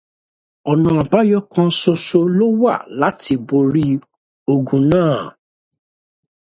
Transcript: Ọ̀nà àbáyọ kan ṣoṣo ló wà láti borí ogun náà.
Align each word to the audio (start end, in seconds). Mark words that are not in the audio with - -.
Ọ̀nà 0.71 0.91
àbáyọ 1.01 1.39
kan 1.53 1.69
ṣoṣo 1.79 2.19
ló 2.37 2.47
wà 2.61 2.73
láti 2.99 3.33
borí 3.47 3.87
ogun 4.53 4.83
náà. 4.91 5.21